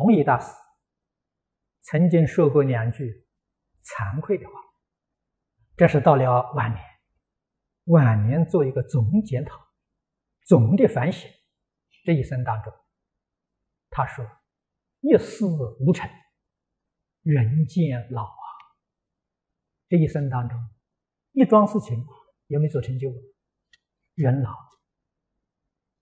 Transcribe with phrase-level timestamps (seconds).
[0.00, 0.50] 弘一大师
[1.82, 3.26] 曾经说过两句
[3.82, 4.54] 惭愧的话，
[5.76, 6.82] 这是到了晚年，
[7.84, 9.60] 晚年做一个总检讨、
[10.46, 11.30] 总的反省。
[12.02, 12.72] 这一生当中，
[13.90, 14.26] 他说
[15.00, 15.44] ：“一事
[15.80, 16.10] 无成，
[17.22, 18.46] 人渐老啊。”
[19.86, 20.58] 这一生当中，
[21.32, 22.02] 一桩事情
[22.46, 23.12] 也没做成就，
[24.14, 24.56] 人老。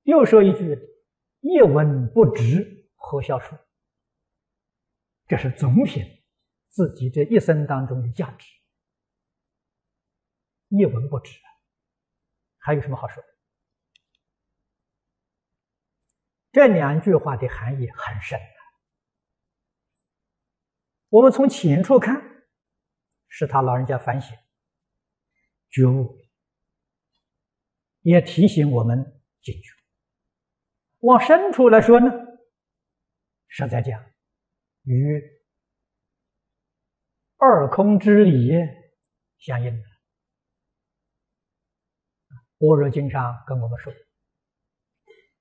[0.04, 0.78] 又说一句
[1.40, 3.58] ：“一文不值，何消说？”
[5.28, 6.02] 这是总评
[6.68, 8.48] 自己这一生当中的价值。
[10.68, 11.38] 一文不值，
[12.58, 13.22] 还有什么好说？
[16.50, 18.38] 这两句话的含义很深。
[21.10, 22.22] 我们从浅处看，
[23.28, 24.36] 是他老人家反省、
[25.70, 26.18] 觉悟，
[28.00, 29.70] 也提醒我们警觉。
[31.00, 32.10] 往深处来说呢，
[33.46, 34.04] 实在讲，
[34.84, 35.22] 与
[37.36, 38.50] 二空之理
[39.38, 39.82] 相应的。
[42.58, 43.92] 般若经上跟我们说。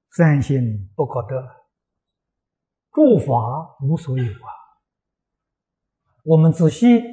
[0.09, 1.67] 三心不可得，
[2.91, 4.49] 诸法无所有啊！
[6.23, 7.03] 我们仔细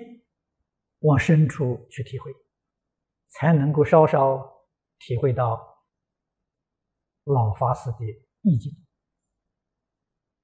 [1.01, 2.33] 往深处去体会，
[3.29, 4.65] 才能够稍稍
[5.01, 5.85] 体会到
[7.25, 7.99] 老法师的
[8.41, 8.73] 意境，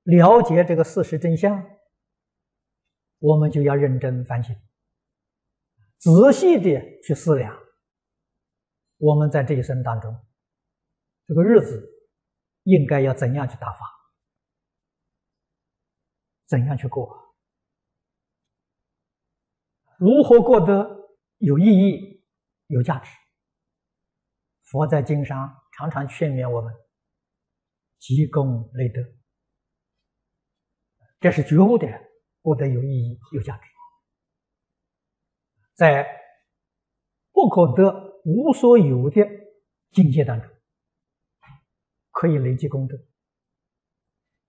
[0.03, 1.65] 了解这个事实真相，
[3.21, 4.55] 我们就要认真反省，
[5.97, 7.57] 仔细的去思量，
[8.99, 10.15] 我们在这一生当中，
[11.29, 11.87] 这个日子。
[12.65, 13.79] 应该要怎样去打发？
[16.45, 17.35] 怎样去过？
[19.97, 22.23] 如何过得有意义、
[22.67, 23.11] 有价值？
[24.65, 26.71] 佛在经上常常劝勉我们：
[27.99, 29.01] 积功累德，
[31.19, 31.87] 这是觉悟的，
[32.43, 33.63] 过得有意义、有价值。
[35.75, 36.07] 在
[37.33, 39.27] 不可得、无所有的
[39.93, 40.51] 境界当中。
[42.13, 42.99] 可以累积功德，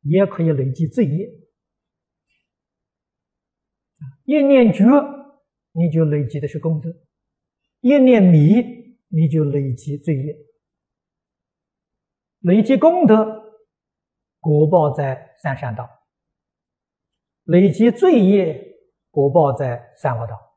[0.02, 1.30] 也可以累积罪业。
[4.26, 4.84] 一念觉，
[5.72, 6.90] 你就累积的是功德；
[7.80, 10.36] 一念迷，你就累积罪业。
[12.40, 13.62] 累积功德，
[14.42, 15.86] 果报在三善道；
[17.52, 18.58] 累积罪业，
[19.12, 20.51] 果报在三恶道。